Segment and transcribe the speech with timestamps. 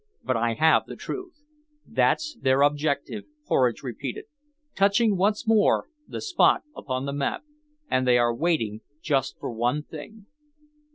[0.23, 1.43] But I have the truth.
[1.85, 4.25] That's their objective," Horridge repeated,
[4.75, 7.43] touching once more the spot upon the map,
[7.87, 10.25] "and they are waiting just for one thing."